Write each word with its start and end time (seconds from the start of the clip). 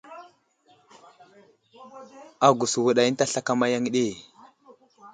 Agùs 2.47 2.73
wùdày 2.83 3.07
ənta 3.09 3.25
slakama 3.31 3.65
yaŋ 3.73 3.83
ɗi. 3.93 4.05